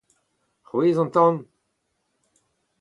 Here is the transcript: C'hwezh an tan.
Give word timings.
C'hwezh 0.67 1.01
an 1.03 1.09
tan. 1.15 1.35